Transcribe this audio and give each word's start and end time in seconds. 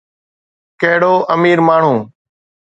ڪهڙو 0.81 1.13
امير 1.33 1.59
ماڻهو. 1.67 1.95